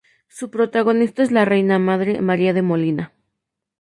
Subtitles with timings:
[0.29, 3.13] Su protagonista es la reina-madre María de Molina.